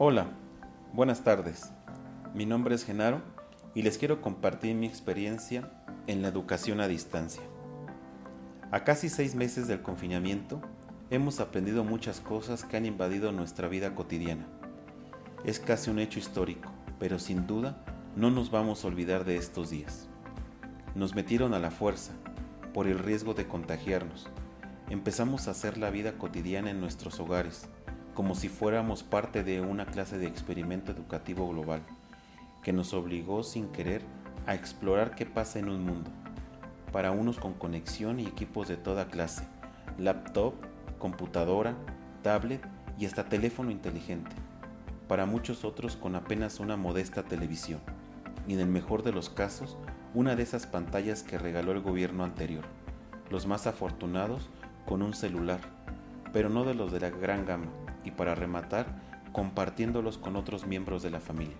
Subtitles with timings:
[0.00, 0.28] Hola,
[0.92, 1.72] buenas tardes.
[2.32, 3.20] Mi nombre es Genaro
[3.74, 5.72] y les quiero compartir mi experiencia
[6.06, 7.42] en la educación a distancia.
[8.70, 10.62] A casi seis meses del confinamiento,
[11.10, 14.46] hemos aprendido muchas cosas que han invadido nuestra vida cotidiana.
[15.44, 16.70] Es casi un hecho histórico,
[17.00, 17.84] pero sin duda
[18.14, 20.08] no nos vamos a olvidar de estos días.
[20.94, 22.12] Nos metieron a la fuerza,
[22.72, 24.28] por el riesgo de contagiarnos.
[24.90, 27.68] Empezamos a hacer la vida cotidiana en nuestros hogares,
[28.18, 31.82] como si fuéramos parte de una clase de experimento educativo global,
[32.64, 34.02] que nos obligó sin querer
[34.44, 36.10] a explorar qué pasa en un mundo,
[36.90, 39.46] para unos con conexión y equipos de toda clase,
[39.98, 40.54] laptop,
[40.98, 41.76] computadora,
[42.24, 42.60] tablet
[42.98, 44.34] y hasta teléfono inteligente,
[45.06, 47.78] para muchos otros con apenas una modesta televisión,
[48.48, 49.76] y en el mejor de los casos,
[50.12, 52.64] una de esas pantallas que regaló el gobierno anterior,
[53.30, 54.50] los más afortunados
[54.86, 55.60] con un celular,
[56.32, 57.68] pero no de los de la gran gama,
[58.08, 58.86] y para rematar,
[59.32, 61.56] compartiéndolos con otros miembros de la familia.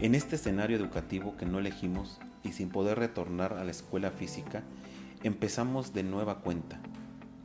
[0.00, 4.62] En este escenario educativo que no elegimos y sin poder retornar a la escuela física,
[5.22, 6.80] empezamos de nueva cuenta,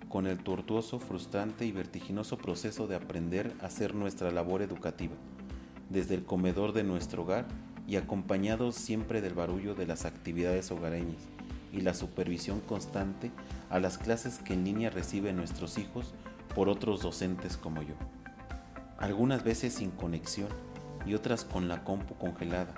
[0.09, 5.16] con el tortuoso, frustrante y vertiginoso proceso de aprender a hacer nuestra labor educativa,
[5.89, 7.45] desde el comedor de nuestro hogar
[7.88, 11.22] y acompañados siempre del barullo de las actividades hogareñas
[11.72, 13.31] y la supervisión constante
[13.69, 16.13] a las clases que en línea reciben nuestros hijos
[16.53, 17.95] por otros docentes como yo.
[18.97, 20.49] Algunas veces sin conexión
[21.05, 22.73] y otras con la compu congelada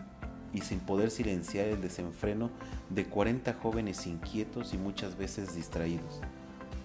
[0.53, 2.49] y sin poder silenciar el desenfreno
[2.89, 6.21] de 40 jóvenes inquietos y muchas veces distraídos,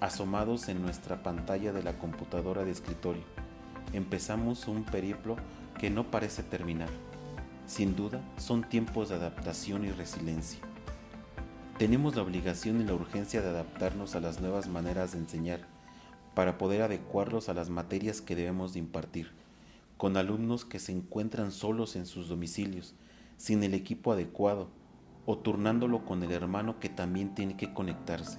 [0.00, 3.24] asomados en nuestra pantalla de la computadora de escritorio.
[3.92, 5.36] Empezamos un periplo
[5.78, 6.88] que no parece terminar.
[7.66, 10.60] Sin duda, son tiempos de adaptación y resiliencia.
[11.78, 15.60] Tenemos la obligación y la urgencia de adaptarnos a las nuevas maneras de enseñar
[16.38, 19.32] para poder adecuarlos a las materias que debemos de impartir
[19.96, 22.94] con alumnos que se encuentran solos en sus domicilios,
[23.36, 24.68] sin el equipo adecuado,
[25.26, 28.38] o turnándolo con el hermano que también tiene que conectarse,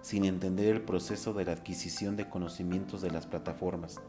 [0.00, 4.00] sin entender el proceso de la adquisición de conocimientos de las plataformas.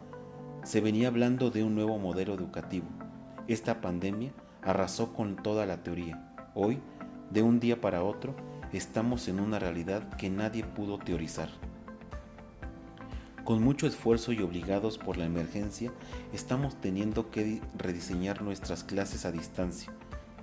[0.64, 2.88] Se venía hablando de un nuevo modelo educativo.
[3.50, 6.34] Esta pandemia arrasó con toda la teoría.
[6.56, 6.80] Hoy,
[7.30, 8.38] de un día para otro,
[8.72, 11.50] estamos en una realidad que nadie pudo teorizar.
[13.44, 15.92] Con mucho esfuerzo y obligados por la emergencia,
[16.32, 19.92] estamos teniendo que rediseñar nuestras clases a distancia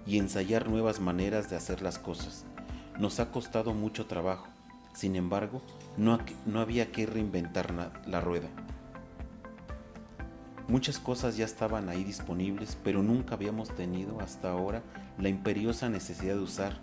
[0.04, 2.44] y ensayar nuevas maneras de hacer las cosas.
[2.98, 4.48] Nos ha costado mucho trabajo,
[4.94, 5.62] sin embargo,
[5.96, 7.72] no, no había que reinventar
[8.06, 8.48] la rueda.
[10.66, 14.82] Muchas cosas ya estaban ahí disponibles, pero nunca habíamos tenido hasta ahora
[15.18, 16.80] la imperiosa necesidad de usar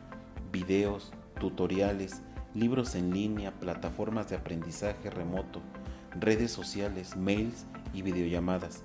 [0.51, 2.21] videos, tutoriales,
[2.55, 5.61] libros en línea, plataformas de aprendizaje remoto,
[6.19, 8.83] redes sociales, mails y videollamadas,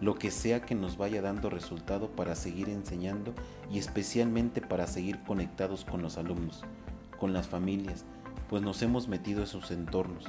[0.00, 3.34] lo que sea que nos vaya dando resultado para seguir enseñando
[3.70, 6.62] y especialmente para seguir conectados con los alumnos,
[7.18, 8.04] con las familias,
[8.48, 10.24] pues nos hemos metido en sus entornos,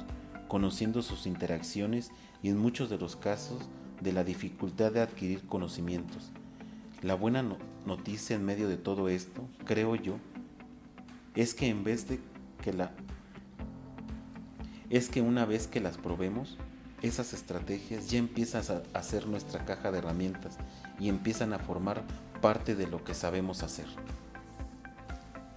[0.48, 2.10] conociendo sus interacciones
[2.42, 3.68] y en muchos de los casos
[4.00, 6.30] de la dificultad de adquirir conocimientos.
[7.02, 7.44] La buena
[7.86, 10.16] noticia en medio de todo esto, creo yo,
[11.34, 12.18] es que en vez de
[12.62, 12.92] que la
[14.90, 16.56] es que una vez que las probemos,
[17.02, 18.62] esas estrategias ya empiezan
[18.94, 20.56] a hacer nuestra caja de herramientas
[20.98, 22.02] y empiezan a formar
[22.40, 23.86] parte de lo que sabemos hacer.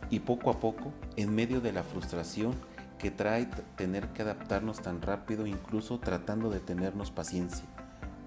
[0.09, 2.53] Y poco a poco, en medio de la frustración
[2.99, 3.47] que trae
[3.77, 7.65] tener que adaptarnos tan rápido, incluso tratando de tenernos paciencia,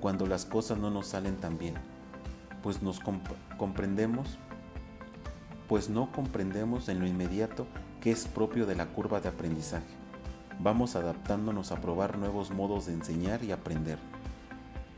[0.01, 1.75] cuando las cosas no nos salen tan bien,
[2.63, 3.01] pues nos
[3.59, 4.39] comprendemos,
[5.69, 7.67] pues no comprendemos en lo inmediato
[8.01, 10.04] que es propio de la curva de aprendizaje
[10.61, 13.99] vamos adaptándonos a probar nuevos modos de enseñar y aprender.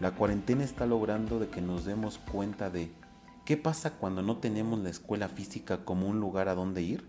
[0.00, 2.90] La cuarentena está logrando de que nos demos cuenta de
[3.44, 7.06] qué pasa cuando no tenemos la escuela física como un lugar a donde ir,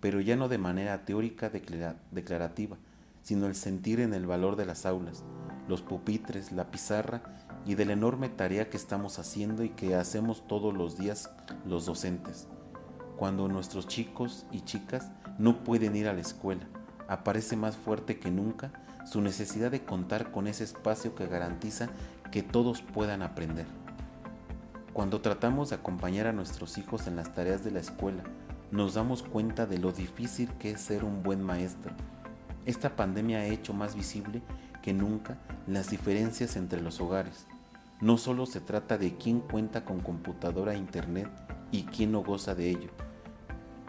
[0.00, 2.76] pero ya no de manera teórica declarativa,
[3.22, 5.24] sino el sentir en el valor de las aulas,
[5.68, 7.22] los pupitres, la pizarra
[7.66, 11.30] y de la enorme tarea que estamos haciendo y que hacemos todos los días
[11.66, 12.46] los docentes,
[13.16, 16.66] cuando nuestros chicos y chicas no pueden ir a la escuela
[17.08, 18.70] aparece más fuerte que nunca
[19.04, 21.88] su necesidad de contar con ese espacio que garantiza
[22.30, 23.66] que todos puedan aprender.
[24.92, 28.24] Cuando tratamos de acompañar a nuestros hijos en las tareas de la escuela,
[28.70, 31.92] nos damos cuenta de lo difícil que es ser un buen maestro.
[32.64, 34.42] Esta pandemia ha hecho más visible
[34.82, 35.36] que nunca
[35.66, 37.46] las diferencias entre los hogares.
[38.00, 41.28] No solo se trata de quién cuenta con computadora e internet
[41.70, 42.90] y quién no goza de ello,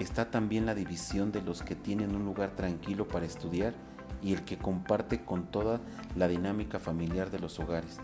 [0.03, 3.73] está también la división de los que tienen un lugar tranquilo para estudiar
[4.21, 5.79] y el que comparte con toda
[6.15, 7.99] la dinámica familiar de los hogares.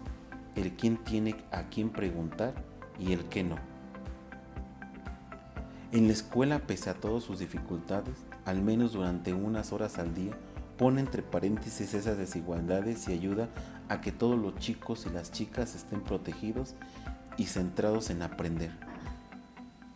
[0.56, 2.54] el quién tiene a quién preguntar
[3.00, 3.56] y el qué no.
[5.92, 10.34] En la escuela, pese a todas sus dificultades, al menos durante unas horas al día,
[10.78, 13.50] pone entre paréntesis esas desigualdades y ayuda
[13.90, 16.76] a que todos los chicos y las chicas estén protegidos
[17.38, 18.72] y centrados en aprender.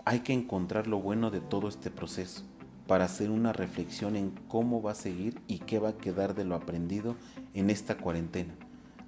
[0.09, 2.43] Hay que encontrar lo bueno de todo este proceso
[2.87, 6.45] para hacer una reflexión en cómo va a seguir y qué va a quedar de
[6.45, 7.17] lo aprendido
[7.53, 8.53] en esta cuarentena,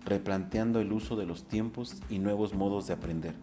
[0.03, 3.33] replanteando el uso de los tiempos y nuevos modos de aprender,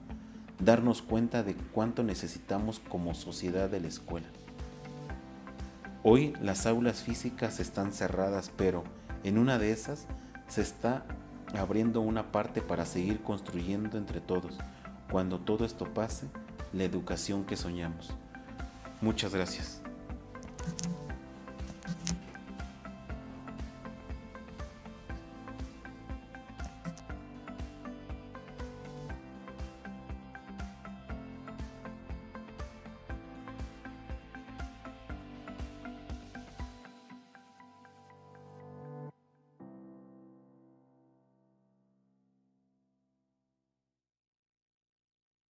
[0.62, 4.26] darnos cuenta de cuánto necesitamos como sociedad de la escuela.
[6.02, 8.84] Hoy las aulas físicas están cerradas, pero
[9.24, 10.06] en una de esas
[10.46, 11.06] se está
[11.58, 14.58] abriendo una parte para seguir construyendo entre todos,
[15.10, 16.26] cuando todo esto pase,
[16.76, 18.10] la educación que soñamos.
[19.00, 19.80] Muchas gracias.